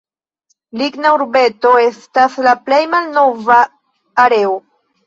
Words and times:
Ligna 0.81 1.11
Urbeto 1.17 1.75
estas 1.83 2.41
la 2.49 2.57
plej 2.71 2.83
malnova 2.97 3.63
areo. 4.27 4.61